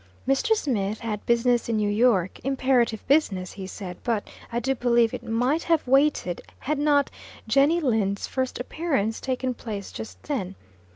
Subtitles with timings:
[0.27, 0.55] Mr.
[0.55, 5.23] Smith had business in New York imperative business, he said, but I do believe it
[5.23, 7.11] might have waited, had not
[7.47, 10.55] Jenny Lind's first appearance taken place just then.